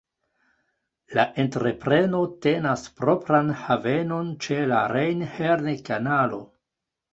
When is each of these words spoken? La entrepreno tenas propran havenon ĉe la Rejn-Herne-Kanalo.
La 1.17 1.25
entrepreno 1.43 2.21
tenas 2.47 2.87
propran 3.03 3.53
havenon 3.61 4.33
ĉe 4.47 4.59
la 4.75 4.83
Rejn-Herne-Kanalo. 4.97 6.45